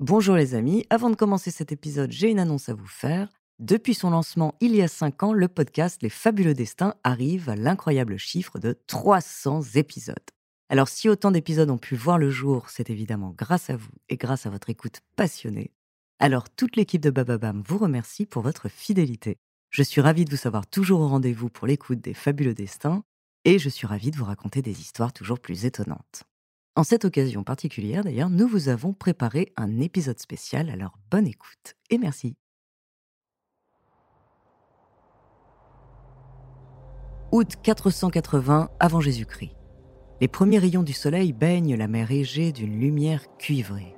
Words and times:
Bonjour 0.00 0.36
les 0.36 0.54
amis, 0.54 0.84
avant 0.90 1.08
de 1.08 1.16
commencer 1.16 1.50
cet 1.50 1.72
épisode, 1.72 2.12
j'ai 2.12 2.28
une 2.28 2.38
annonce 2.38 2.68
à 2.68 2.74
vous 2.74 2.86
faire. 2.86 3.30
Depuis 3.60 3.94
son 3.94 4.10
lancement 4.10 4.54
il 4.60 4.76
y 4.76 4.82
a 4.82 4.88
5 4.88 5.22
ans, 5.22 5.32
le 5.32 5.48
podcast 5.48 6.02
Les 6.02 6.10
Fabuleux 6.10 6.52
Destins 6.52 6.96
arrive 7.02 7.48
à 7.48 7.56
l'incroyable 7.56 8.18
chiffre 8.18 8.58
de 8.58 8.76
300 8.88 9.62
épisodes. 9.74 10.16
Alors 10.68 10.88
si 10.88 11.08
autant 11.08 11.30
d'épisodes 11.30 11.70
ont 11.70 11.78
pu 11.78 11.96
voir 11.96 12.18
le 12.18 12.28
jour, 12.28 12.68
c'est 12.68 12.90
évidemment 12.90 13.32
grâce 13.34 13.70
à 13.70 13.76
vous 13.76 13.88
et 14.10 14.18
grâce 14.18 14.44
à 14.44 14.50
votre 14.50 14.68
écoute 14.68 15.00
passionnée. 15.16 15.72
Alors 16.18 16.50
toute 16.50 16.76
l'équipe 16.76 17.00
de 17.00 17.08
Bababam 17.08 17.62
vous 17.66 17.78
remercie 17.78 18.26
pour 18.26 18.42
votre 18.42 18.68
fidélité. 18.68 19.38
Je 19.70 19.82
suis 19.82 20.02
ravie 20.02 20.26
de 20.26 20.30
vous 20.30 20.36
savoir 20.36 20.66
toujours 20.66 21.00
au 21.00 21.08
rendez-vous 21.08 21.48
pour 21.48 21.66
l'écoute 21.66 22.02
des 22.02 22.12
Fabuleux 22.12 22.52
Destins 22.52 23.02
et 23.46 23.58
je 23.58 23.70
suis 23.70 23.86
ravie 23.86 24.10
de 24.10 24.18
vous 24.18 24.26
raconter 24.26 24.60
des 24.60 24.78
histoires 24.78 25.14
toujours 25.14 25.40
plus 25.40 25.64
étonnantes. 25.64 26.24
En 26.76 26.84
cette 26.84 27.06
occasion 27.06 27.42
particulière 27.42 28.04
d'ailleurs, 28.04 28.28
nous 28.28 28.46
vous 28.46 28.68
avons 28.68 28.92
préparé 28.92 29.50
un 29.56 29.80
épisode 29.80 30.20
spécial, 30.20 30.68
alors 30.68 30.98
bonne 31.10 31.26
écoute 31.26 31.74
et 31.88 31.96
merci. 31.96 32.36
Août 37.32 37.54
480 37.62 38.68
avant 38.78 39.00
Jésus-Christ. 39.00 39.56
Les 40.20 40.28
premiers 40.28 40.58
rayons 40.58 40.82
du 40.82 40.92
soleil 40.92 41.32
baignent 41.32 41.76
la 41.76 41.88
mer 41.88 42.10
Égée 42.10 42.52
d'une 42.52 42.78
lumière 42.78 43.24
cuivrée. 43.38 43.96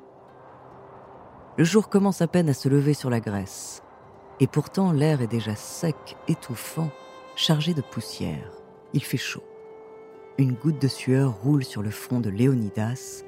Le 1.56 1.64
jour 1.64 1.88
commence 1.88 2.22
à 2.22 2.28
peine 2.28 2.48
à 2.48 2.54
se 2.54 2.68
lever 2.68 2.94
sur 2.94 3.10
la 3.10 3.18
Grèce, 3.18 3.82
et 4.38 4.46
pourtant 4.46 4.92
l'air 4.92 5.20
est 5.20 5.26
déjà 5.26 5.56
sec, 5.56 6.16
étouffant, 6.28 6.90
chargé 7.34 7.74
de 7.74 7.82
poussière. 7.82 8.52
Il 8.92 9.02
fait 9.02 9.16
chaud. 9.16 9.42
Une 10.40 10.52
goutte 10.52 10.80
de 10.80 10.86
sueur 10.86 11.34
roule 11.42 11.64
sur 11.64 11.82
le 11.82 11.90
front 11.90 12.20
de 12.20 12.30
Léonidas, 12.30 13.24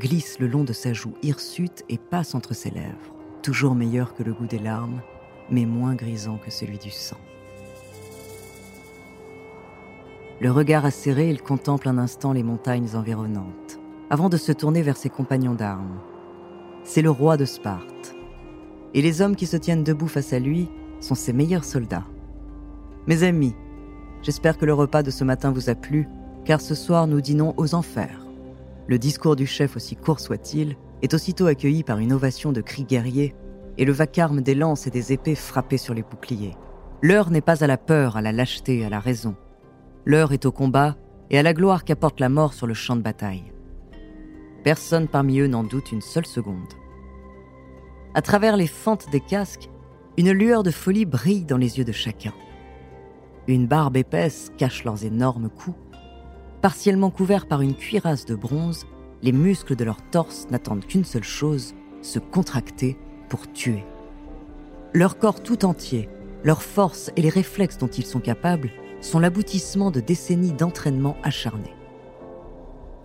glisse 0.00 0.40
le 0.40 0.48
long 0.48 0.64
de 0.64 0.72
sa 0.72 0.92
joue 0.92 1.14
hirsute 1.22 1.84
et 1.88 1.98
passe 1.98 2.34
entre 2.34 2.52
ses 2.52 2.70
lèvres, 2.70 3.14
toujours 3.44 3.76
meilleur 3.76 4.12
que 4.12 4.24
le 4.24 4.32
goût 4.32 4.48
des 4.48 4.58
larmes, 4.58 5.00
mais 5.52 5.66
moins 5.66 5.94
grisant 5.94 6.36
que 6.36 6.50
celui 6.50 6.78
du 6.78 6.90
sang. 6.90 7.16
Le 10.40 10.50
regard 10.50 10.84
acéré, 10.84 11.30
il 11.30 11.40
contemple 11.42 11.88
un 11.88 11.96
instant 11.96 12.32
les 12.32 12.42
montagnes 12.42 12.96
environnantes, 12.96 13.78
avant 14.10 14.28
de 14.28 14.36
se 14.36 14.50
tourner 14.50 14.82
vers 14.82 14.96
ses 14.96 15.10
compagnons 15.10 15.54
d'armes. 15.54 16.00
C'est 16.82 17.02
le 17.02 17.10
roi 17.10 17.36
de 17.36 17.44
Sparte. 17.44 18.16
Et 18.94 19.02
les 19.02 19.22
hommes 19.22 19.36
qui 19.36 19.46
se 19.46 19.56
tiennent 19.56 19.84
debout 19.84 20.08
face 20.08 20.32
à 20.32 20.40
lui 20.40 20.68
sont 20.98 21.14
ses 21.14 21.32
meilleurs 21.32 21.64
soldats. 21.64 22.06
Mes 23.06 23.22
amis, 23.22 23.54
j'espère 24.22 24.58
que 24.58 24.66
le 24.66 24.74
repas 24.74 25.04
de 25.04 25.12
ce 25.12 25.22
matin 25.22 25.52
vous 25.52 25.70
a 25.70 25.76
plu 25.76 26.08
car 26.44 26.60
ce 26.60 26.74
soir 26.74 27.06
nous 27.06 27.20
dînons 27.20 27.54
aux 27.56 27.74
enfers. 27.74 28.26
Le 28.86 28.98
discours 28.98 29.36
du 29.36 29.46
chef, 29.46 29.76
aussi 29.76 29.96
court 29.96 30.20
soit-il, 30.20 30.76
est 31.02 31.14
aussitôt 31.14 31.46
accueilli 31.46 31.82
par 31.82 31.98
une 31.98 32.12
ovation 32.12 32.52
de 32.52 32.60
cris 32.60 32.84
guerriers 32.84 33.34
et 33.76 33.84
le 33.84 33.92
vacarme 33.92 34.40
des 34.40 34.54
lances 34.54 34.86
et 34.86 34.90
des 34.90 35.12
épées 35.12 35.34
frappées 35.34 35.78
sur 35.78 35.94
les 35.94 36.02
boucliers. 36.02 36.56
L'heure 37.02 37.30
n'est 37.30 37.40
pas 37.40 37.62
à 37.62 37.66
la 37.66 37.76
peur, 37.76 38.16
à 38.16 38.22
la 38.22 38.32
lâcheté, 38.32 38.84
à 38.84 38.88
la 38.88 38.98
raison. 38.98 39.36
L'heure 40.04 40.32
est 40.32 40.46
au 40.46 40.52
combat 40.52 40.96
et 41.30 41.38
à 41.38 41.42
la 41.42 41.54
gloire 41.54 41.84
qu'apporte 41.84 42.18
la 42.18 42.28
mort 42.28 42.54
sur 42.54 42.66
le 42.66 42.74
champ 42.74 42.96
de 42.96 43.02
bataille. 43.02 43.52
Personne 44.64 45.06
parmi 45.06 45.38
eux 45.38 45.46
n'en 45.46 45.62
doute 45.62 45.92
une 45.92 46.00
seule 46.00 46.26
seconde. 46.26 46.74
À 48.14 48.22
travers 48.22 48.56
les 48.56 48.66
fentes 48.66 49.10
des 49.10 49.20
casques, 49.20 49.70
une 50.16 50.32
lueur 50.32 50.62
de 50.62 50.70
folie 50.70 51.04
brille 51.04 51.44
dans 51.44 51.58
les 51.58 51.78
yeux 51.78 51.84
de 51.84 51.92
chacun. 51.92 52.32
Une 53.46 53.66
barbe 53.66 53.96
épaisse 53.96 54.50
cache 54.56 54.84
leurs 54.84 55.04
énormes 55.04 55.48
coups 55.48 55.78
Partiellement 56.60 57.10
couverts 57.10 57.46
par 57.46 57.62
une 57.62 57.74
cuirasse 57.74 58.24
de 58.24 58.34
bronze, 58.34 58.86
les 59.22 59.30
muscles 59.30 59.76
de 59.76 59.84
leur 59.84 60.02
torse 60.10 60.48
n'attendent 60.50 60.84
qu'une 60.84 61.04
seule 61.04 61.24
chose, 61.24 61.74
se 62.02 62.18
contracter 62.18 62.96
pour 63.28 63.52
tuer. 63.52 63.84
Leur 64.92 65.18
corps 65.18 65.40
tout 65.40 65.64
entier, 65.64 66.08
leur 66.42 66.62
force 66.62 67.12
et 67.14 67.22
les 67.22 67.28
réflexes 67.28 67.78
dont 67.78 67.88
ils 67.88 68.06
sont 68.06 68.20
capables 68.20 68.70
sont 69.00 69.20
l'aboutissement 69.20 69.92
de 69.92 70.00
décennies 70.00 70.52
d'entraînement 70.52 71.16
acharné. 71.22 71.72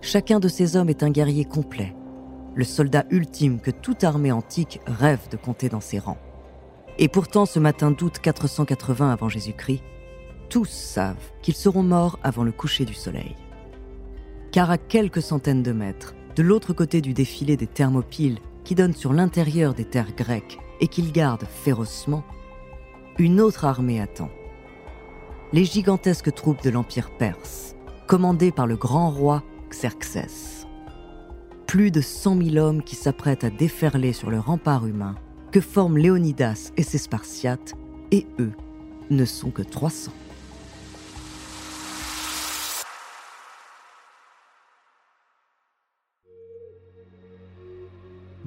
Chacun 0.00 0.40
de 0.40 0.48
ces 0.48 0.76
hommes 0.76 0.88
est 0.88 1.04
un 1.04 1.10
guerrier 1.10 1.44
complet, 1.44 1.94
le 2.56 2.64
soldat 2.64 3.04
ultime 3.10 3.60
que 3.60 3.70
toute 3.70 4.02
armée 4.02 4.32
antique 4.32 4.80
rêve 4.86 5.28
de 5.30 5.36
compter 5.36 5.68
dans 5.68 5.80
ses 5.80 6.00
rangs. 6.00 6.18
Et 6.98 7.08
pourtant, 7.08 7.46
ce 7.46 7.60
matin 7.60 7.92
d'août 7.92 8.18
480 8.20 9.12
avant 9.12 9.28
Jésus-Christ, 9.28 9.82
tous 10.48 10.68
savent 10.68 11.32
qu'ils 11.42 11.54
seront 11.54 11.82
morts 11.82 12.18
avant 12.22 12.44
le 12.44 12.52
coucher 12.52 12.84
du 12.84 12.94
soleil 12.94 13.34
car 14.54 14.70
à 14.70 14.78
quelques 14.78 15.20
centaines 15.20 15.64
de 15.64 15.72
mètres, 15.72 16.14
de 16.36 16.42
l'autre 16.44 16.72
côté 16.72 17.00
du 17.00 17.12
défilé 17.12 17.56
des 17.56 17.66
thermopyles 17.66 18.38
qui 18.62 18.76
donnent 18.76 18.94
sur 18.94 19.12
l'intérieur 19.12 19.74
des 19.74 19.84
terres 19.84 20.14
grecques 20.14 20.60
et 20.80 20.86
qu'ils 20.86 21.10
gardent 21.10 21.48
férocement, 21.48 22.22
une 23.18 23.40
autre 23.40 23.64
armée 23.64 24.00
attend. 24.00 24.30
Les 25.52 25.64
gigantesques 25.64 26.32
troupes 26.32 26.62
de 26.62 26.70
l'Empire 26.70 27.10
perse, 27.18 27.74
commandées 28.06 28.52
par 28.52 28.68
le 28.68 28.76
grand 28.76 29.10
roi 29.10 29.42
Xerxès. 29.70 30.68
Plus 31.66 31.90
de 31.90 32.00
100 32.00 32.40
000 32.40 32.56
hommes 32.64 32.84
qui 32.84 32.94
s'apprêtent 32.94 33.42
à 33.42 33.50
déferler 33.50 34.12
sur 34.12 34.30
le 34.30 34.38
rempart 34.38 34.86
humain 34.86 35.16
que 35.50 35.60
forment 35.60 35.98
Léonidas 35.98 36.70
et 36.76 36.84
ses 36.84 36.98
Spartiates, 36.98 37.74
et 38.12 38.24
eux 38.38 38.52
ne 39.10 39.24
sont 39.24 39.50
que 39.50 39.62
300. 39.62 40.12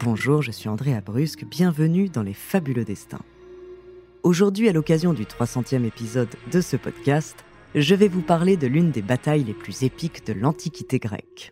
Bonjour, 0.10 0.42
je 0.42 0.52
suis 0.52 0.70
Andrea 0.70 1.02
Brusque, 1.06 1.44
bienvenue 1.44 2.08
dans 2.08 2.24
Les 2.24 2.34
Fabuleux 2.34 2.86
Destins. 2.86 3.26
Aujourd'hui, 4.24 4.70
à 4.70 4.72
l'occasion 4.72 5.12
du 5.12 5.26
300e 5.26 5.84
épisode 5.84 6.30
de 6.50 6.62
ce 6.62 6.78
podcast, 6.78 7.36
je 7.76 7.94
vais 7.94 8.08
vous 8.08 8.22
parler 8.22 8.56
de 8.56 8.68
l'une 8.68 8.92
des 8.92 9.02
batailles 9.02 9.44
les 9.44 9.54
plus 9.54 9.84
épiques 9.84 10.26
de 10.26 10.32
l'Antiquité 10.32 10.98
grecque. 10.98 11.52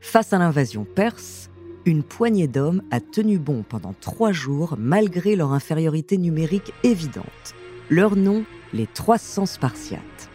Face 0.00 0.32
à 0.32 0.38
l'invasion 0.38 0.84
perse, 0.84 1.50
une 1.84 2.04
poignée 2.04 2.46
d'hommes 2.46 2.82
a 2.92 3.00
tenu 3.00 3.40
bon 3.40 3.64
pendant 3.68 3.96
trois 4.00 4.30
jours 4.30 4.76
malgré 4.78 5.34
leur 5.34 5.52
infériorité 5.52 6.16
numérique 6.16 6.72
évidente. 6.84 7.56
Leur 7.88 8.14
nom, 8.14 8.44
les 8.72 8.86
300 8.86 9.46
Spartiates. 9.46 10.30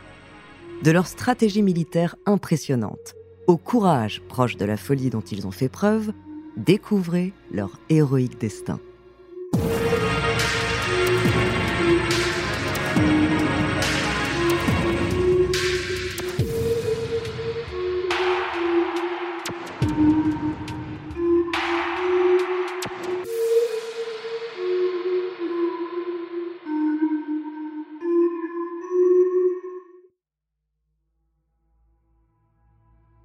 De 0.83 0.91
leur 0.91 1.07
stratégie 1.07 1.61
militaire 1.61 2.17
impressionnante, 2.25 3.15
au 3.47 3.55
courage 3.55 4.21
proche 4.27 4.57
de 4.57 4.65
la 4.65 4.75
folie 4.75 5.09
dont 5.09 5.21
ils 5.21 5.47
ont 5.47 5.51
fait 5.51 5.69
preuve, 5.69 6.11
découvrez 6.57 7.33
leur 7.51 7.79
héroïque 7.89 8.39
destin. 8.39 8.79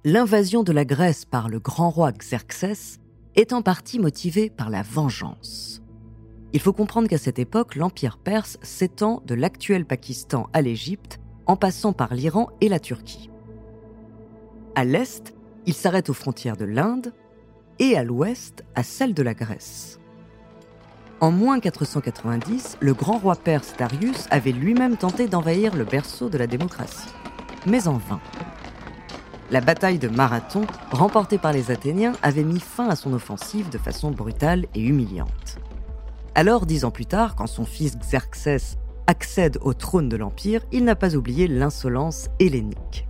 L'invasion 0.03 0.63
de 0.63 0.71
la 0.71 0.83
Grèce 0.83 1.25
par 1.25 1.47
le 1.47 1.59
grand 1.59 1.91
roi 1.91 2.11
Xerxès 2.11 3.00
est 3.35 3.53
en 3.53 3.61
partie 3.61 3.99
motivé 3.99 4.49
par 4.49 4.69
la 4.69 4.81
vengeance. 4.81 5.81
Il 6.53 6.59
faut 6.59 6.73
comprendre 6.73 7.07
qu'à 7.07 7.17
cette 7.17 7.39
époque, 7.39 7.75
l'Empire 7.75 8.17
perse 8.17 8.57
s'étend 8.61 9.21
de 9.25 9.35
l'actuel 9.35 9.85
Pakistan 9.85 10.49
à 10.53 10.61
l'Égypte, 10.61 11.19
en 11.45 11.55
passant 11.55 11.93
par 11.93 12.13
l'Iran 12.13 12.49
et 12.59 12.69
la 12.69 12.79
Turquie. 12.79 13.29
À 14.75 14.83
l'est, 14.83 15.33
il 15.65 15.73
s'arrête 15.73 16.09
aux 16.09 16.13
frontières 16.13 16.57
de 16.57 16.65
l'Inde 16.65 17.13
et 17.79 17.97
à 17.97 18.03
l'ouest 18.03 18.63
à 18.75 18.83
celles 18.83 19.13
de 19.13 19.23
la 19.23 19.33
Grèce. 19.33 19.99
En 21.19 21.31
moins 21.31 21.59
490, 21.59 22.77
le 22.79 22.93
grand 22.93 23.17
roi 23.17 23.35
perse 23.35 23.75
Darius 23.77 24.27
avait 24.31 24.51
lui-même 24.51 24.97
tenté 24.97 25.27
d'envahir 25.27 25.75
le 25.75 25.85
berceau 25.85 26.29
de 26.29 26.37
la 26.37 26.47
démocratie, 26.47 27.09
mais 27.67 27.87
en 27.87 27.97
vain 27.97 28.19
la 29.51 29.59
bataille 29.59 29.99
de 29.99 30.07
Marathon, 30.07 30.65
remportée 30.91 31.37
par 31.37 31.51
les 31.51 31.71
Athéniens, 31.71 32.13
avait 32.23 32.45
mis 32.45 32.61
fin 32.61 32.87
à 32.87 32.95
son 32.95 33.13
offensive 33.13 33.69
de 33.69 33.77
façon 33.77 34.09
brutale 34.09 34.65
et 34.73 34.81
humiliante. 34.81 35.59
Alors, 36.35 36.65
dix 36.65 36.85
ans 36.85 36.91
plus 36.91 37.05
tard, 37.05 37.35
quand 37.35 37.47
son 37.47 37.65
fils 37.65 37.97
Xerxès 37.97 38.77
accède 39.07 39.57
au 39.61 39.73
trône 39.73 40.07
de 40.07 40.15
l'Empire, 40.15 40.61
il 40.71 40.85
n'a 40.85 40.95
pas 40.95 41.17
oublié 41.17 41.49
l'insolence 41.49 42.29
hellénique. 42.39 43.07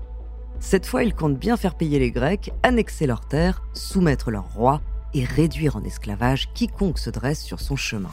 Cette 0.59 0.87
fois, 0.87 1.03
il 1.03 1.13
compte 1.13 1.37
bien 1.37 1.57
faire 1.57 1.75
payer 1.75 1.99
les 1.99 2.09
Grecs, 2.09 2.51
annexer 2.63 3.05
leurs 3.05 3.27
terres, 3.27 3.61
soumettre 3.73 4.31
leur 4.31 4.51
roi 4.53 4.81
et 5.13 5.25
réduire 5.25 5.75
en 5.75 5.83
esclavage 5.83 6.51
quiconque 6.53 6.97
se 6.97 7.11
dresse 7.11 7.43
sur 7.43 7.59
son 7.59 7.75
chemin. 7.75 8.11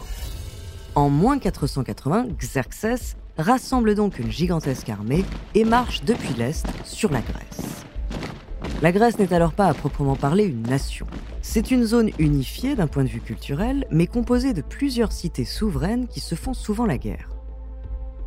En 0.95 1.09
moins 1.09 1.39
480, 1.39 2.27
Xerxès 2.39 3.17
rassemble 3.39 3.95
donc 3.95 4.19
une 4.19 4.31
gigantesque 4.31 4.89
armée 4.91 5.25
et 5.55 5.65
marche 5.65 6.03
depuis 6.05 6.35
l'Est 6.35 6.67
sur 6.85 7.11
la 7.11 7.21
Grèce. 7.21 7.88
La 8.81 8.93
Grèce 8.93 9.19
n'est 9.19 9.33
alors 9.33 9.55
pas 9.55 9.67
à 9.67 9.75
proprement 9.75 10.15
parler 10.15 10.45
une 10.45 10.63
nation. 10.63 11.09
C'est 11.43 11.73
une 11.73 11.85
zone 11.85 12.11
unifiée 12.21 12.77
d'un 12.77 12.87
point 12.87 13.03
de 13.03 13.09
vue 13.09 13.21
culturel, 13.21 13.85
mais 13.91 14.07
composée 14.07 14.53
de 14.53 14.63
plusieurs 14.63 15.11
cités 15.11 15.45
souveraines 15.45 16.07
qui 16.07 16.21
se 16.21 16.37
font 16.37 16.55
souvent 16.55 16.87
la 16.87 16.97
guerre. 16.97 17.31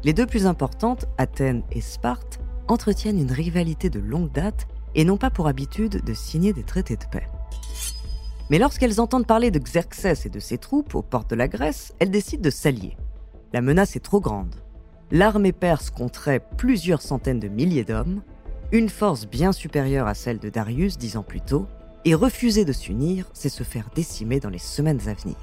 Les 0.03 0.11
deux 0.11 0.25
plus 0.25 0.47
importantes, 0.47 1.05
Athènes 1.17 1.63
et 1.71 1.79
Sparte, 1.79 2.41
entretiennent 2.67 3.21
une 3.21 3.31
rivalité 3.31 3.89
de 3.89 4.01
longue 4.01 4.33
date 4.33 4.67
et 4.93 5.05
n'ont 5.05 5.15
pas 5.15 5.29
pour 5.29 5.47
habitude 5.47 6.03
de 6.03 6.13
signer 6.13 6.51
des 6.51 6.63
traités 6.63 6.97
de 6.97 7.05
paix. 7.09 7.27
Mais 8.49 8.59
lorsqu'elles 8.59 8.99
entendent 8.99 9.27
parler 9.27 9.51
de 9.51 9.59
Xerxès 9.59 10.25
et 10.25 10.29
de 10.29 10.39
ses 10.41 10.57
troupes 10.57 10.95
aux 10.95 11.01
portes 11.01 11.29
de 11.29 11.35
la 11.37 11.47
Grèce, 11.47 11.93
elles 11.99 12.11
décident 12.11 12.43
de 12.43 12.49
s'allier. 12.49 12.97
La 13.53 13.61
menace 13.61 13.95
est 13.95 14.01
trop 14.01 14.19
grande. 14.19 14.55
L'armée 15.11 15.53
perse 15.53 15.89
compterait 15.89 16.45
plusieurs 16.57 17.01
centaines 17.01 17.39
de 17.39 17.47
milliers 17.47 17.85
d'hommes, 17.85 18.21
une 18.71 18.89
force 18.89 19.27
bien 19.27 19.51
supérieure 19.51 20.07
à 20.07 20.13
celle 20.13 20.39
de 20.39 20.49
Darius 20.49 20.97
dix 20.97 21.17
ans 21.17 21.23
plus 21.23 21.41
tôt, 21.41 21.67
et 22.05 22.15
refuser 22.15 22.65
de 22.65 22.71
s'unir, 22.71 23.29
c'est 23.33 23.49
se 23.49 23.63
faire 23.63 23.89
décimer 23.93 24.39
dans 24.39 24.49
les 24.49 24.57
semaines 24.57 25.07
à 25.07 25.13
venir. 25.13 25.37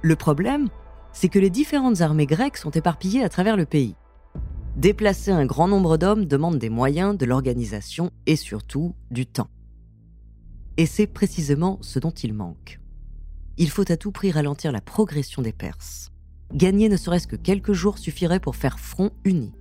Le 0.00 0.16
problème, 0.16 0.68
c'est 1.12 1.28
que 1.28 1.38
les 1.38 1.50
différentes 1.50 2.00
armées 2.00 2.26
grecques 2.26 2.56
sont 2.56 2.70
éparpillées 2.70 3.22
à 3.22 3.28
travers 3.28 3.56
le 3.56 3.66
pays. 3.66 3.96
Déplacer 4.76 5.30
un 5.30 5.44
grand 5.44 5.68
nombre 5.68 5.98
d'hommes 5.98 6.24
demande 6.24 6.58
des 6.58 6.70
moyens, 6.70 7.18
de 7.18 7.26
l'organisation 7.26 8.10
et 8.26 8.36
surtout 8.36 8.94
du 9.10 9.26
temps. 9.26 9.50
Et 10.78 10.86
c'est 10.86 11.06
précisément 11.06 11.78
ce 11.82 11.98
dont 11.98 12.10
il 12.10 12.32
manque. 12.32 12.80
Il 13.58 13.68
faut 13.68 13.90
à 13.92 13.98
tout 13.98 14.12
prix 14.12 14.30
ralentir 14.30 14.72
la 14.72 14.80
progression 14.80 15.42
des 15.42 15.52
Perses. 15.52 16.10
Gagner 16.54 16.88
ne 16.88 16.96
serait-ce 16.96 17.26
que 17.26 17.36
quelques 17.36 17.74
jours 17.74 17.98
suffirait 17.98 18.40
pour 18.40 18.56
faire 18.56 18.78
front 18.78 19.10
uni. 19.24 19.52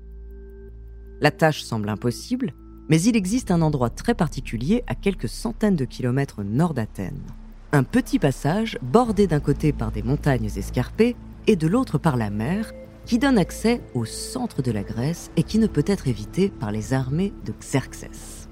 La 1.21 1.29
tâche 1.29 1.61
semble 1.61 1.87
impossible, 1.89 2.55
mais 2.89 2.99
il 3.03 3.15
existe 3.15 3.51
un 3.51 3.61
endroit 3.61 3.91
très 3.91 4.15
particulier 4.15 4.83
à 4.87 4.95
quelques 4.95 5.29
centaines 5.29 5.75
de 5.75 5.85
kilomètres 5.85 6.43
nord 6.43 6.73
d'Athènes. 6.73 7.21
Un 7.71 7.83
petit 7.83 8.17
passage 8.17 8.79
bordé 8.81 9.27
d'un 9.27 9.39
côté 9.39 9.71
par 9.71 9.91
des 9.91 10.01
montagnes 10.01 10.49
escarpées 10.57 11.15
et 11.45 11.55
de 11.55 11.67
l'autre 11.67 11.99
par 11.99 12.17
la 12.17 12.31
mer, 12.31 12.73
qui 13.05 13.19
donne 13.19 13.37
accès 13.37 13.81
au 13.93 14.03
centre 14.03 14.63
de 14.63 14.71
la 14.71 14.81
Grèce 14.81 15.29
et 15.37 15.43
qui 15.43 15.59
ne 15.59 15.67
peut 15.67 15.83
être 15.85 16.07
évité 16.07 16.49
par 16.49 16.71
les 16.71 16.91
armées 16.93 17.33
de 17.45 17.53
Xerxès. 17.59 18.49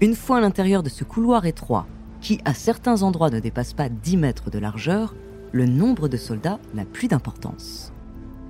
Une 0.00 0.16
fois 0.16 0.38
à 0.38 0.40
l'intérieur 0.40 0.82
de 0.82 0.88
ce 0.88 1.04
couloir 1.04 1.46
étroit, 1.46 1.86
qui 2.20 2.40
à 2.44 2.52
certains 2.52 3.02
endroits 3.02 3.30
ne 3.30 3.38
dépasse 3.38 3.74
pas 3.74 3.88
10 3.88 4.16
mètres 4.16 4.50
de 4.50 4.58
largeur, 4.58 5.14
le 5.52 5.66
nombre 5.66 6.08
de 6.08 6.16
soldats 6.16 6.58
n'a 6.74 6.84
plus 6.84 7.06
d'importance. 7.06 7.92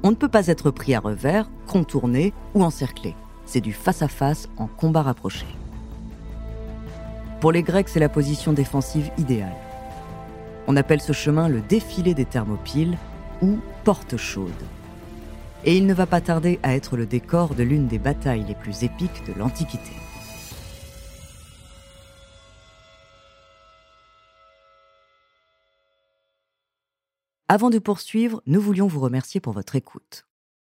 On 0.03 0.11
ne 0.11 0.17
peut 0.17 0.29
pas 0.29 0.47
être 0.47 0.71
pris 0.71 0.95
à 0.95 1.01
revers, 1.01 1.51
contourné 1.67 2.33
ou 2.55 2.65
encerclé. 2.65 3.15
C'est 3.45 3.61
du 3.61 3.73
face-à-face 3.73 4.49
en 4.57 4.67
combat 4.67 5.03
rapproché. 5.03 5.45
Pour 7.41 7.53
les 7.53 7.63
Grecs, 7.63 7.89
c'est 7.89 8.01
la 8.01 8.09
position 8.09 8.55
défensive 8.55 9.11
idéale. 9.19 9.57
On 10.67 10.77
appelle 10.77 11.03
ce 11.03 11.13
chemin 11.13 11.49
le 11.49 11.61
défilé 11.61 12.15
des 12.15 12.25
Thermopyles 12.25 12.97
ou 13.43 13.59
porte 13.85 14.17
chaude. 14.17 14.51
Et 15.65 15.77
il 15.77 15.87
ne 15.87 15.93
va 15.93 16.07
pas 16.07 16.23
tarder 16.23 16.59
à 16.63 16.75
être 16.75 16.97
le 16.97 17.05
décor 17.05 17.55
de 17.55 17.63
l'une 17.63 17.87
des 17.87 17.99
batailles 17.99 18.45
les 18.49 18.55
plus 18.55 18.85
épiques 18.85 19.23
de 19.27 19.39
l'Antiquité. 19.39 19.93
Avant 27.53 27.69
de 27.69 27.81
poursuivre, 27.81 28.41
nous 28.47 28.61
voulions 28.61 28.87
vous 28.87 29.01
remercier 29.01 29.41
pour 29.41 29.53
votre 29.55 29.75
écoute. 29.75 30.25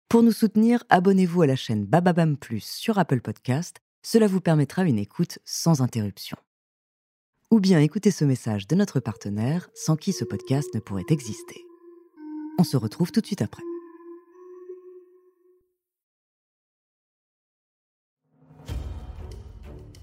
Pour 0.10 0.24
nous 0.24 0.32
soutenir, 0.32 0.84
abonnez-vous 0.90 1.44
à 1.44 1.46
la 1.46 1.56
chaîne 1.56 1.86
Bababam 1.86 2.38
Plus 2.38 2.64
sur 2.64 2.98
Apple 2.98 3.22
Podcast, 3.22 3.82
cela 4.02 4.26
vous 4.26 4.42
permettra 4.42 4.84
une 4.84 4.98
écoute 4.98 5.38
sans 5.46 5.84
interruption. 5.84 6.38
Ou 7.52 7.60
bien 7.60 7.80
écoutez 7.80 8.10
ce 8.10 8.26
message 8.26 8.66
de 8.66 8.74
notre 8.74 9.00
partenaire 9.00 9.70
sans 9.76 9.96
qui 9.96 10.12
ce 10.12 10.26
podcast 10.26 10.74
ne 10.74 10.80
pourrait 10.80 11.06
exister. 11.10 11.64
On 12.58 12.64
se 12.64 12.78
retrouve 12.78 13.12
tout 13.12 13.22
de 13.22 13.28
suite 13.28 13.44
après. 13.44 13.62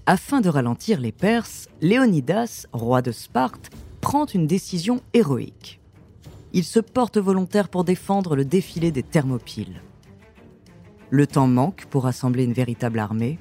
Afin 0.05 0.39
de 0.39 0.47
ralentir 0.47 1.01
les 1.01 1.11
Perses, 1.11 1.67
Léonidas, 1.81 2.67
roi 2.71 3.01
de 3.01 3.11
Sparte, 3.11 3.69
prend 3.99 4.25
une 4.27 4.47
décision 4.47 5.01
héroïque. 5.13 5.79
Il 6.53 6.63
se 6.63 6.79
porte 6.79 7.17
volontaire 7.17 7.69
pour 7.69 7.83
défendre 7.83 8.35
le 8.35 8.45
défilé 8.45 8.91
des 8.91 9.03
Thermopyles. 9.03 9.81
Le 11.11 11.27
temps 11.27 11.47
manque 11.47 11.85
pour 11.85 12.03
rassembler 12.03 12.43
une 12.43 12.53
véritable 12.53 12.99
armée. 12.99 13.37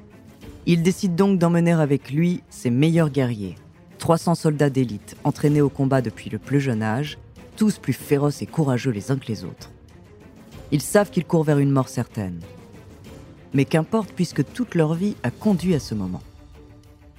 Il 0.66 0.82
décide 0.82 1.14
donc 1.14 1.38
d'emmener 1.38 1.72
avec 1.72 2.10
lui 2.10 2.42
ses 2.50 2.70
meilleurs 2.70 3.10
guerriers, 3.10 3.56
300 3.98 4.34
soldats 4.34 4.70
d'élite 4.70 5.16
entraînés 5.24 5.62
au 5.62 5.70
combat 5.70 6.02
depuis 6.02 6.28
le 6.28 6.38
plus 6.38 6.60
jeune 6.60 6.82
âge 6.82 7.18
tous 7.58 7.78
plus 7.78 7.92
féroces 7.92 8.40
et 8.40 8.46
courageux 8.46 8.92
les 8.92 9.10
uns 9.10 9.18
que 9.18 9.26
les 9.26 9.44
autres. 9.44 9.72
Ils 10.70 10.80
savent 10.80 11.10
qu'ils 11.10 11.24
courent 11.24 11.42
vers 11.42 11.58
une 11.58 11.72
mort 11.72 11.88
certaine. 11.88 12.40
Mais 13.52 13.64
qu'importe 13.64 14.12
puisque 14.12 14.44
toute 14.52 14.76
leur 14.76 14.94
vie 14.94 15.16
a 15.24 15.32
conduit 15.32 15.74
à 15.74 15.80
ce 15.80 15.96
moment. 15.96 16.22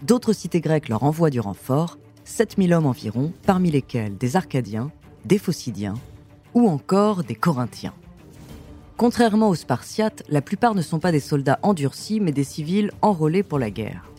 D'autres 0.01 0.31
cités 0.31 0.61
grecques 0.61 0.87
leur 0.87 1.03
envoient 1.03 1.29
du 1.29 1.41
renfort, 1.41 1.97
7000 2.23 2.73
hommes 2.73 2.85
environ, 2.85 3.33
parmi 3.45 3.69
lesquels 3.69 4.17
des 4.17 4.37
Arcadiens, 4.37 4.91
des 5.25 5.37
Phocidiens 5.37 5.95
ou 6.53 6.67
encore 6.67 7.23
des 7.23 7.35
Corinthiens. 7.35 7.93
Contrairement 8.97 9.49
aux 9.49 9.55
Spartiates, 9.55 10.23
la 10.27 10.41
plupart 10.41 10.75
ne 10.75 10.81
sont 10.81 10.99
pas 10.99 11.11
des 11.11 11.19
soldats 11.19 11.59
endurcis 11.63 12.19
mais 12.19 12.31
des 12.31 12.43
civils 12.43 12.91
enrôlés 13.01 13.43
pour 13.43 13.59
la 13.59 13.71
guerre. 13.71 14.09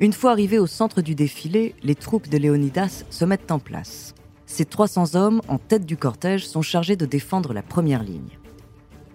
Une 0.00 0.12
fois 0.12 0.30
arrivés 0.30 0.58
au 0.58 0.66
centre 0.66 1.02
du 1.02 1.14
défilé, 1.14 1.74
les 1.82 1.94
troupes 1.94 2.28
de 2.28 2.38
Léonidas 2.38 3.04
se 3.10 3.24
mettent 3.24 3.52
en 3.52 3.58
place. 3.58 4.14
Ces 4.46 4.64
300 4.64 5.14
hommes 5.14 5.42
en 5.46 5.58
tête 5.58 5.84
du 5.84 5.96
cortège 5.96 6.46
sont 6.46 6.62
chargés 6.62 6.96
de 6.96 7.06
défendre 7.06 7.52
la 7.52 7.62
première 7.62 8.02
ligne. 8.02 8.38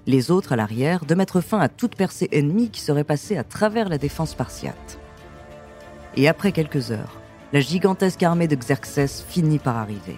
Les 0.08 0.30
autres 0.30 0.54
à 0.54 0.56
l'arrière 0.56 1.06
de 1.06 1.16
mettre 1.16 1.42
fin 1.42 1.60
à 1.60 1.68
toute 1.68 1.96
percée 1.96 2.30
ennemie 2.32 2.70
qui 2.70 2.82
serait 2.82 3.04
passée 3.04 3.36
à 3.36 3.44
travers 3.44 3.90
la 3.90 3.98
défense 3.98 4.32
spartiate. 4.32 5.00
Et 6.16 6.28
après 6.28 6.52
quelques 6.52 6.92
heures, 6.92 7.20
la 7.54 7.60
gigantesque 7.60 8.24
armée 8.24 8.48
de 8.48 8.56
Xerxès 8.56 9.24
finit 9.28 9.60
par 9.60 9.78
arriver. 9.78 10.18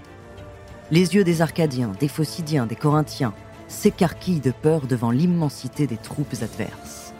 Les 0.91 1.15
yeux 1.15 1.23
des 1.23 1.41
Arcadiens, 1.41 1.91
des 1.99 2.07
Phocidiens, 2.07 2.65
des 2.65 2.75
Corinthiens 2.75 3.33
s'écarquillent 3.67 4.39
de 4.39 4.51
peur 4.51 4.87
devant 4.87 5.11
l'immensité 5.11 5.87
des 5.87 5.97
troupes 5.97 6.35
adverses. 6.41 7.13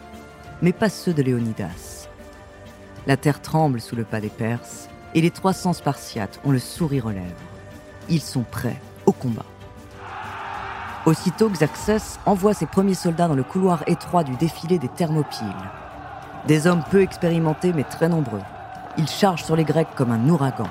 Mais 0.62 0.72
pas 0.72 0.88
ceux 0.88 1.12
de 1.12 1.22
Léonidas. 1.22 2.08
La 3.06 3.16
terre 3.16 3.42
tremble 3.42 3.80
sous 3.80 3.96
le 3.96 4.04
pas 4.04 4.20
des 4.20 4.30
Perses 4.30 4.88
et 5.14 5.20
les 5.20 5.30
300 5.30 5.74
Spartiates 5.74 6.40
ont 6.44 6.50
le 6.50 6.58
sourire 6.58 7.06
aux 7.06 7.10
lèvres 7.10 7.48
ils 8.08 8.20
sont 8.20 8.42
prêts 8.42 8.80
au 9.06 9.12
combat. 9.12 9.44
Aussitôt, 11.06 11.48
Xerxès 11.48 12.18
envoie 12.26 12.54
ses 12.54 12.66
premiers 12.66 12.94
soldats 12.94 13.28
dans 13.28 13.34
le 13.34 13.42
couloir 13.42 13.82
étroit 13.86 14.24
du 14.24 14.34
défilé 14.36 14.78
des 14.78 14.88
Thermopyles. 14.88 15.46
Des 16.46 16.66
hommes 16.66 16.84
peu 16.90 17.02
expérimentés 17.02 17.72
mais 17.72 17.84
très 17.84 18.08
nombreux. 18.08 18.42
Ils 18.96 19.08
chargent 19.08 19.44
sur 19.44 19.56
les 19.56 19.64
Grecs 19.64 19.94
comme 19.94 20.10
un 20.10 20.28
ouragan. 20.28 20.68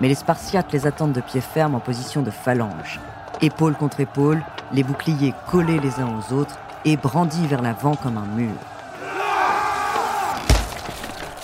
Mais 0.00 0.08
les 0.08 0.14
Spartiates 0.14 0.72
les 0.72 0.86
attendent 0.86 1.12
de 1.12 1.20
pied 1.20 1.40
ferme 1.40 1.74
en 1.74 1.80
position 1.80 2.22
de 2.22 2.30
phalange. 2.30 3.00
Épaule 3.40 3.76
contre 3.76 4.00
épaule, 4.00 4.42
les 4.72 4.82
boucliers 4.82 5.34
collés 5.50 5.78
les 5.78 6.00
uns 6.00 6.08
aux 6.18 6.34
autres 6.34 6.58
et 6.84 6.96
brandis 6.96 7.46
vers 7.46 7.62
l'avant 7.62 7.94
comme 7.94 8.18
un 8.18 8.26
mur. 8.26 8.54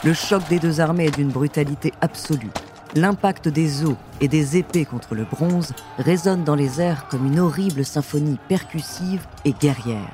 Le 0.05 0.13
choc 0.13 0.43
des 0.49 0.59
deux 0.59 0.81
armées 0.81 1.07
est 1.07 1.17
d'une 1.17 1.31
brutalité 1.31 1.93
absolue. 2.01 2.51
L'impact 2.95 3.49
des 3.49 3.85
os 3.85 3.97
et 4.21 4.29
des 4.29 4.57
épées 4.57 4.85
contre 4.85 5.15
le 5.15 5.25
bronze 5.25 5.73
résonne 5.99 6.45
dans 6.45 6.55
les 6.55 6.81
airs 6.81 7.09
comme 7.09 7.27
une 7.27 7.41
horrible 7.41 7.85
symphonie 7.85 8.39
percussive 8.49 9.27
et 9.45 9.53
guerrière. 9.53 10.13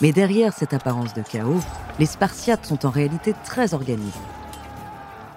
Mais 0.00 0.12
derrière 0.12 0.52
cette 0.52 0.74
apparence 0.74 1.14
de 1.14 1.22
chaos, 1.22 1.60
les 1.98 2.06
Spartiates 2.06 2.66
sont 2.66 2.86
en 2.86 2.90
réalité 2.90 3.34
très 3.44 3.74
organisés. 3.74 4.20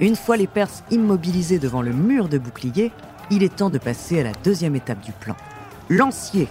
Une 0.01 0.15
fois 0.15 0.35
les 0.35 0.47
Perses 0.47 0.83
immobilisés 0.89 1.59
devant 1.59 1.83
le 1.83 1.93
mur 1.93 2.27
de 2.27 2.39
boucliers, 2.39 2.91
il 3.29 3.43
est 3.43 3.55
temps 3.55 3.69
de 3.69 3.77
passer 3.77 4.19
à 4.19 4.23
la 4.23 4.31
deuxième 4.43 4.75
étape 4.75 4.99
du 5.01 5.11
plan. 5.11 5.35
Lancier. 5.89 6.47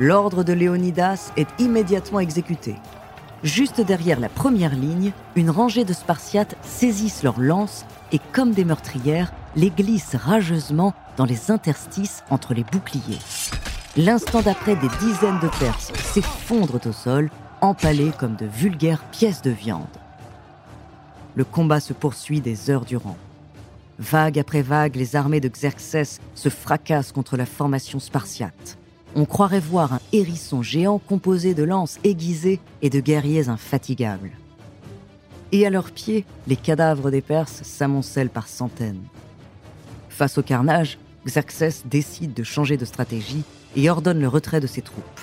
L'ordre 0.00 0.42
de 0.42 0.54
Léonidas 0.54 1.32
est 1.36 1.48
immédiatement 1.58 2.18
exécuté. 2.18 2.76
Juste 3.42 3.82
derrière 3.82 4.18
la 4.18 4.30
première 4.30 4.74
ligne, 4.74 5.12
une 5.36 5.50
rangée 5.50 5.84
de 5.84 5.92
Spartiates 5.92 6.56
saisissent 6.62 7.22
leurs 7.22 7.40
lances 7.40 7.84
et, 8.10 8.20
comme 8.32 8.52
des 8.52 8.64
meurtrières, 8.64 9.34
les 9.54 9.68
glissent 9.68 10.16
rageusement 10.16 10.94
dans 11.18 11.26
les 11.26 11.50
interstices 11.50 12.24
entre 12.30 12.54
les 12.54 12.64
boucliers. 12.64 13.18
L'instant 13.98 14.40
d'après, 14.40 14.76
des 14.76 14.88
dizaines 14.98 15.40
de 15.40 15.48
Perses 15.60 15.92
s'effondrent 15.94 16.80
au 16.86 16.92
sol, 16.92 17.28
empalés 17.60 18.12
comme 18.18 18.34
de 18.36 18.46
vulgaires 18.46 19.02
pièces 19.10 19.42
de 19.42 19.50
viande. 19.50 20.01
Le 21.34 21.44
combat 21.44 21.80
se 21.80 21.92
poursuit 21.92 22.40
des 22.40 22.70
heures 22.70 22.84
durant. 22.84 23.16
Vague 23.98 24.38
après 24.38 24.62
vague, 24.62 24.96
les 24.96 25.16
armées 25.16 25.40
de 25.40 25.48
Xerxès 25.48 26.20
se 26.34 26.48
fracassent 26.48 27.12
contre 27.12 27.36
la 27.36 27.46
formation 27.46 28.00
spartiate. 28.00 28.78
On 29.14 29.26
croirait 29.26 29.60
voir 29.60 29.92
un 29.92 30.00
hérisson 30.12 30.62
géant 30.62 30.98
composé 30.98 31.54
de 31.54 31.62
lances 31.62 31.98
aiguisées 32.02 32.60
et 32.80 32.90
de 32.90 33.00
guerriers 33.00 33.48
infatigables. 33.48 34.32
et 35.52 35.66
à 35.66 35.70
leurs 35.70 35.90
pieds, 35.90 36.24
les 36.48 36.56
cadavres 36.56 37.10
des 37.10 37.20
Perses 37.20 37.62
s'amoncellent 37.62 38.30
par 38.30 38.48
centaines. 38.48 39.04
Face 40.08 40.38
au 40.38 40.42
carnage, 40.42 40.98
Xerxès 41.26 41.82
décide 41.84 42.32
de 42.32 42.42
changer 42.42 42.78
de 42.78 42.86
stratégie 42.86 43.44
et 43.76 43.90
ordonne 43.90 44.20
le 44.20 44.28
retrait 44.28 44.60
de 44.60 44.66
ses 44.66 44.80
troupes. 44.80 45.20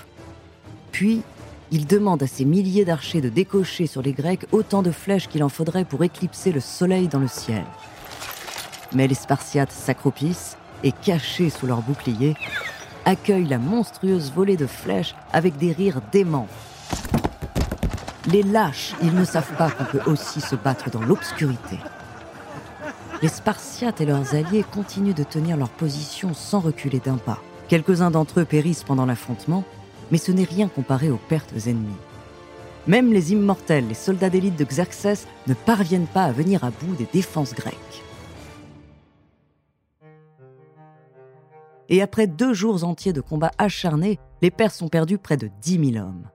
Puis, 0.91 1.23
il 1.71 1.85
demande 1.85 2.23
à 2.23 2.27
ses 2.27 2.45
milliers 2.45 2.85
d'archers 2.85 3.21
de 3.21 3.29
décocher 3.29 3.87
sur 3.87 4.01
les 4.01 4.13
Grecs 4.13 4.45
autant 4.51 4.81
de 4.81 4.91
flèches 4.91 5.27
qu'il 5.27 5.43
en 5.43 5.49
faudrait 5.49 5.85
pour 5.85 6.03
éclipser 6.03 6.51
le 6.51 6.59
soleil 6.59 7.07
dans 7.07 7.19
le 7.19 7.27
ciel. 7.27 7.63
Mais 8.93 9.07
les 9.07 9.15
Spartiates 9.15 9.71
s'accroupissent 9.71 10.57
et, 10.83 10.91
cachés 10.91 11.49
sous 11.49 11.67
leurs 11.67 11.81
boucliers, 11.81 12.35
accueillent 13.05 13.47
la 13.47 13.59
monstrueuse 13.59 14.31
volée 14.31 14.57
de 14.57 14.65
flèches 14.65 15.15
avec 15.31 15.57
des 15.57 15.71
rires 15.71 16.01
déments. 16.11 16.47
Les 18.31 18.43
lâches, 18.43 18.93
ils 19.01 19.13
ne 19.13 19.25
savent 19.25 19.55
pas 19.55 19.69
qu'on 19.69 19.85
peut 19.85 20.01
aussi 20.09 20.41
se 20.41 20.55
battre 20.55 20.89
dans 20.89 21.01
l'obscurité. 21.01 21.77
Les 23.21 23.27
Spartiates 23.27 24.01
et 24.01 24.05
leurs 24.05 24.33
alliés 24.33 24.63
continuent 24.63 25.13
de 25.13 25.23
tenir 25.23 25.57
leur 25.57 25.69
position 25.69 26.33
sans 26.33 26.59
reculer 26.59 26.99
d'un 26.99 27.17
pas. 27.17 27.39
Quelques-uns 27.67 28.11
d'entre 28.11 28.39
eux 28.39 28.45
périssent 28.45 28.83
pendant 28.83 29.05
l'affrontement, 29.05 29.63
mais 30.11 30.17
ce 30.17 30.31
n'est 30.31 30.43
rien 30.43 30.67
comparé 30.67 31.09
aux 31.09 31.19
pertes 31.29 31.53
ennemies. 31.67 31.89
Même 32.87 33.13
les 33.13 33.33
immortels, 33.33 33.87
les 33.87 33.93
soldats 33.93 34.29
d'élite 34.29 34.57
de 34.57 34.63
Xerxès, 34.63 35.27
ne 35.47 35.53
parviennent 35.53 36.07
pas 36.07 36.23
à 36.23 36.31
venir 36.31 36.63
à 36.63 36.71
bout 36.71 36.95
des 36.95 37.07
défenses 37.11 37.53
grecques. 37.53 38.03
Et 41.89 42.01
après 42.01 42.27
deux 42.27 42.53
jours 42.53 42.83
entiers 42.83 43.13
de 43.13 43.21
combats 43.21 43.51
acharnés, 43.57 44.19
les 44.41 44.51
Perses 44.51 44.81
ont 44.81 44.89
perdu 44.89 45.17
près 45.17 45.37
de 45.37 45.49
10 45.61 45.91
000 45.93 46.05
hommes. 46.05 46.29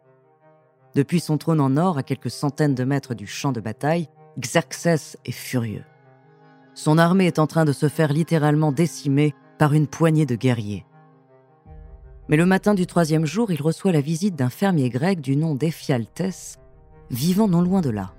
Depuis 0.95 1.21
son 1.21 1.39
trône 1.39 1.61
en 1.61 1.77
or, 1.77 1.99
à 1.99 2.03
quelques 2.03 2.31
centaines 2.31 2.75
de 2.75 2.85
mètres 2.85 3.15
du 3.15 3.27
champ 3.27 3.53
de 3.53 3.61
bataille, 3.61 4.09
Xerxès 4.39 5.17
est 5.25 5.33
furieux. 5.33 5.85
Son 6.75 6.99
armée 6.99 7.27
est 7.27 7.39
en 7.39 7.47
train 7.47 7.65
de 7.65 7.73
se 7.73 7.89
faire 7.89 8.13
littéralement 8.13 8.73
décimer 8.73 9.35
par 9.59 9.73
une 9.73 9.87
poignée 9.87 10.27
de 10.27 10.35
guerriers. 10.35 10.85
Mais 12.29 12.37
le 12.37 12.47
matin 12.47 12.75
du 12.75 12.87
troisième 12.87 13.27
jour, 13.27 13.51
il 13.51 13.61
reçoit 13.61 13.93
la 13.93 14.01
visite 14.01 14.37
d'un 14.37 14.51
fermier 14.51 14.89
grec 14.89 15.21
du 15.21 15.37
nom 15.37 15.55
d'Ephialtès, 15.55 16.59
vivant 17.11 17.49
non 17.49 17.61
loin 17.61 17.81
de 17.81 17.91
là. 17.91 18.15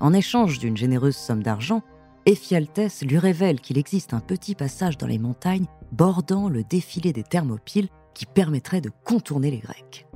En 0.00 0.12
échange 0.12 0.58
d'une 0.58 0.76
généreuse 0.76 1.16
somme 1.16 1.42
d'argent, 1.42 1.82
Ephialtès 2.24 3.02
lui 3.02 3.18
révèle 3.18 3.60
qu'il 3.60 3.78
existe 3.78 4.14
un 4.14 4.20
petit 4.20 4.54
passage 4.54 4.96
dans 4.96 5.06
les 5.06 5.18
montagnes 5.18 5.66
bordant 5.90 6.48
le 6.48 6.64
défilé 6.64 7.12
des 7.12 7.22
Thermopyles 7.22 7.88
qui 8.14 8.26
permettrait 8.26 8.80
de 8.80 8.90
contourner 9.04 9.50
les 9.50 9.58
Grecs. 9.58 10.06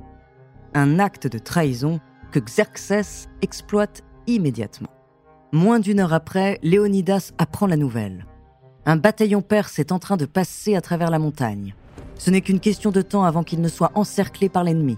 Un 0.73 0.99
acte 0.99 1.27
de 1.27 1.37
trahison 1.37 1.99
que 2.31 2.39
Xerxès 2.39 3.27
exploite 3.41 4.03
immédiatement. 4.25 4.89
Moins 5.51 5.79
d'une 5.79 5.99
heure 5.99 6.13
après, 6.13 6.59
Léonidas 6.63 7.31
apprend 7.37 7.67
la 7.67 7.77
nouvelle. 7.77 8.25
Un 8.85 8.95
bataillon 8.95 9.41
perse 9.41 9.79
est 9.79 9.91
en 9.91 9.99
train 9.99 10.17
de 10.17 10.25
passer 10.25 10.75
à 10.75 10.81
travers 10.81 11.11
la 11.11 11.19
montagne. 11.19 11.73
Ce 12.17 12.29
n'est 12.29 12.41
qu'une 12.41 12.59
question 12.59 12.91
de 12.91 13.01
temps 13.01 13.23
avant 13.23 13.43
qu'il 13.43 13.61
ne 13.61 13.67
soit 13.67 13.91
encerclé 13.95 14.49
par 14.49 14.63
l'ennemi. 14.63 14.97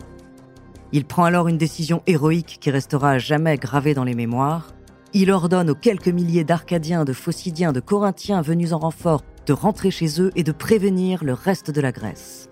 Il 0.91 1.05
prend 1.05 1.23
alors 1.23 1.47
une 1.47 1.57
décision 1.57 2.01
héroïque 2.07 2.57
qui 2.59 2.71
restera 2.71 3.11
à 3.11 3.17
jamais 3.19 3.57
gravée 3.57 3.93
dans 3.93 4.03
les 4.03 4.15
mémoires. 4.15 4.73
Il 5.13 5.31
ordonne 5.31 5.69
aux 5.69 5.75
quelques 5.75 6.07
milliers 6.07 6.43
d'Arcadiens, 6.43 7.05
de 7.05 7.13
Phocidiens, 7.13 7.73
de 7.73 7.79
Corinthiens 7.79 8.41
venus 8.41 8.73
en 8.73 8.79
renfort 8.79 9.23
de 9.45 9.53
rentrer 9.53 9.89
chez 9.89 10.21
eux 10.21 10.31
et 10.35 10.43
de 10.43 10.51
prévenir 10.51 11.23
le 11.23 11.33
reste 11.33 11.71
de 11.71 11.81
la 11.81 11.91
Grèce. 11.91 12.49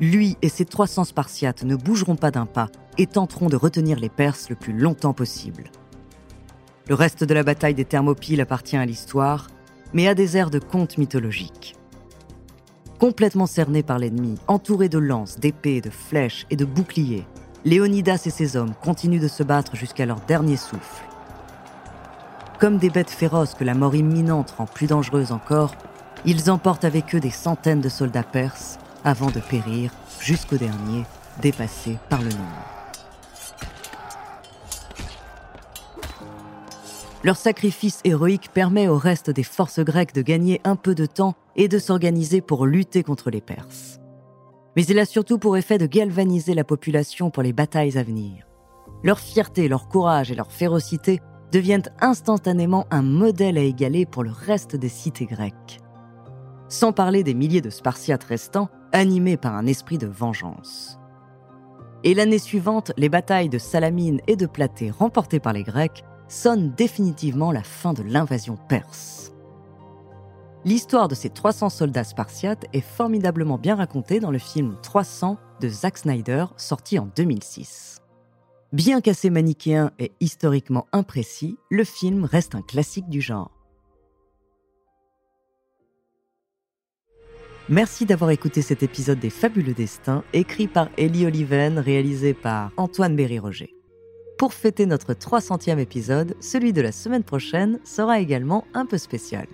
Lui 0.00 0.36
et 0.42 0.48
ses 0.48 0.64
300 0.64 1.04
Spartiates 1.04 1.62
ne 1.62 1.76
bougeront 1.76 2.16
pas 2.16 2.30
d'un 2.30 2.46
pas 2.46 2.68
et 2.98 3.06
tenteront 3.06 3.48
de 3.48 3.56
retenir 3.56 4.00
les 4.00 4.08
Perses 4.08 4.48
le 4.50 4.56
plus 4.56 4.72
longtemps 4.72 5.12
possible. 5.12 5.70
Le 6.88 6.94
reste 6.94 7.22
de 7.22 7.34
la 7.34 7.44
bataille 7.44 7.74
des 7.74 7.84
Thermopyles 7.84 8.40
appartient 8.40 8.76
à 8.76 8.86
l'histoire, 8.86 9.48
mais 9.92 10.08
à 10.08 10.14
des 10.14 10.36
airs 10.36 10.50
de 10.50 10.58
contes 10.58 10.98
mythologiques. 10.98 11.76
Complètement 13.00 13.46
cerné 13.46 13.82
par 13.82 13.98
l'ennemi, 13.98 14.36
entouré 14.46 14.90
de 14.90 14.98
lances, 14.98 15.40
d'épées, 15.40 15.80
de 15.80 15.88
flèches 15.88 16.46
et 16.50 16.56
de 16.56 16.66
boucliers, 16.66 17.24
Léonidas 17.64 18.24
et 18.26 18.30
ses 18.30 18.58
hommes 18.58 18.74
continuent 18.82 19.22
de 19.22 19.26
se 19.26 19.42
battre 19.42 19.74
jusqu'à 19.74 20.04
leur 20.04 20.20
dernier 20.20 20.58
souffle. 20.58 21.06
Comme 22.58 22.76
des 22.76 22.90
bêtes 22.90 23.08
féroces 23.08 23.54
que 23.54 23.64
la 23.64 23.72
mort 23.72 23.94
imminente 23.94 24.50
rend 24.50 24.66
plus 24.66 24.86
dangereuses 24.86 25.32
encore, 25.32 25.74
ils 26.26 26.50
emportent 26.50 26.84
avec 26.84 27.14
eux 27.14 27.20
des 27.20 27.30
centaines 27.30 27.80
de 27.80 27.88
soldats 27.88 28.22
perses 28.22 28.78
avant 29.02 29.30
de 29.30 29.40
périr 29.40 29.92
jusqu'au 30.20 30.58
dernier, 30.58 31.06
dépassés 31.40 31.96
par 32.10 32.20
le 32.20 32.28
nombre. 32.28 32.79
Leur 37.22 37.36
sacrifice 37.36 38.00
héroïque 38.04 38.50
permet 38.54 38.88
au 38.88 38.96
reste 38.96 39.28
des 39.28 39.42
forces 39.42 39.80
grecques 39.80 40.14
de 40.14 40.22
gagner 40.22 40.60
un 40.64 40.74
peu 40.74 40.94
de 40.94 41.04
temps 41.04 41.34
et 41.54 41.68
de 41.68 41.78
s'organiser 41.78 42.40
pour 42.40 42.64
lutter 42.64 43.02
contre 43.02 43.30
les 43.30 43.42
Perses. 43.42 44.00
Mais 44.74 44.84
il 44.84 44.98
a 44.98 45.04
surtout 45.04 45.38
pour 45.38 45.58
effet 45.58 45.76
de 45.76 45.84
galvaniser 45.84 46.54
la 46.54 46.64
population 46.64 47.30
pour 47.30 47.42
les 47.42 47.52
batailles 47.52 47.98
à 47.98 48.02
venir. 48.02 48.46
Leur 49.02 49.18
fierté, 49.18 49.68
leur 49.68 49.88
courage 49.88 50.30
et 50.30 50.34
leur 50.34 50.50
férocité 50.50 51.20
deviennent 51.52 51.90
instantanément 52.00 52.86
un 52.90 53.02
modèle 53.02 53.58
à 53.58 53.62
égaler 53.62 54.06
pour 54.06 54.22
le 54.22 54.30
reste 54.30 54.76
des 54.76 54.88
cités 54.88 55.26
grecques. 55.26 55.78
Sans 56.68 56.92
parler 56.92 57.22
des 57.22 57.34
milliers 57.34 57.60
de 57.60 57.70
Spartiates 57.70 58.24
restants, 58.24 58.70
animés 58.92 59.36
par 59.36 59.56
un 59.56 59.66
esprit 59.66 59.98
de 59.98 60.06
vengeance. 60.06 60.98
Et 62.02 62.14
l'année 62.14 62.38
suivante, 62.38 62.92
les 62.96 63.10
batailles 63.10 63.50
de 63.50 63.58
Salamine 63.58 64.20
et 64.26 64.36
de 64.36 64.46
Platée 64.46 64.90
remportées 64.90 65.40
par 65.40 65.52
les 65.52 65.64
Grecs 65.64 66.04
sonne 66.30 66.72
définitivement 66.76 67.52
la 67.52 67.62
fin 67.62 67.92
de 67.92 68.02
l'invasion 68.02 68.56
perse. 68.68 69.32
L'histoire 70.64 71.08
de 71.08 71.14
ces 71.14 71.30
300 71.30 71.70
soldats 71.70 72.04
spartiates 72.04 72.66
est 72.72 72.82
formidablement 72.82 73.58
bien 73.58 73.76
racontée 73.76 74.20
dans 74.20 74.30
le 74.30 74.38
film 74.38 74.76
300 74.82 75.38
de 75.60 75.68
Zack 75.68 75.98
Snyder, 75.98 76.46
sorti 76.56 76.98
en 76.98 77.08
2006. 77.16 78.02
Bien 78.72 79.00
qu'assez 79.00 79.30
manichéen 79.30 79.90
et 79.98 80.12
historiquement 80.20 80.86
imprécis, 80.92 81.56
le 81.70 81.82
film 81.82 82.24
reste 82.24 82.54
un 82.54 82.62
classique 82.62 83.08
du 83.08 83.20
genre. 83.20 83.50
Merci 87.68 88.04
d'avoir 88.04 88.30
écouté 88.30 88.62
cet 88.62 88.82
épisode 88.82 89.18
des 89.18 89.30
Fabuleux 89.30 89.74
Destins, 89.74 90.24
écrit 90.32 90.66
par 90.66 90.88
Ellie 90.98 91.26
Oliven, 91.26 91.78
réalisé 91.78 92.34
par 92.34 92.72
Antoine 92.76 93.16
Berry-Roger. 93.16 93.79
Pour 94.40 94.54
fêter 94.54 94.86
notre 94.86 95.12
300e 95.12 95.78
épisode, 95.78 96.34
celui 96.40 96.72
de 96.72 96.80
la 96.80 96.92
semaine 96.92 97.24
prochaine 97.24 97.78
sera 97.84 98.20
également 98.20 98.64
un 98.72 98.86
peu 98.86 98.96
spécial. 98.96 99.46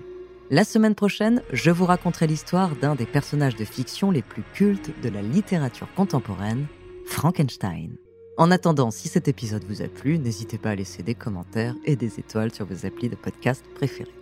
La 0.49 0.63
semaine 0.63 0.95
prochaine, 0.95 1.43
je 1.53 1.73
vous 1.73 1.87
raconterai 1.87 2.29
l'histoire 2.29 2.77
d'un 2.77 2.95
des 2.95 3.05
personnages 3.05 3.57
de 3.57 3.65
fiction 3.65 4.13
les 4.13 4.23
plus 4.23 4.45
cultes 4.55 4.93
de 5.03 5.09
la 5.09 5.23
littérature 5.23 5.89
contemporaine, 5.97 6.69
Frankenstein. 7.05 7.97
En 8.37 8.53
attendant, 8.53 8.93
si 8.93 9.09
cet 9.09 9.27
épisode 9.27 9.65
vous 9.65 9.83
a 9.83 9.89
plu, 9.89 10.21
n'hésitez 10.21 10.57
pas 10.57 10.71
à 10.71 10.77
laisser 10.77 11.03
des 11.03 11.17
commentaires 11.17 11.75
et 11.85 11.97
des 11.97 12.21
étoiles 12.21 12.55
sur 12.55 12.67
vos 12.67 12.87
applis 12.87 13.09
de 13.09 13.17
podcast 13.17 13.65
préférés. 13.75 14.15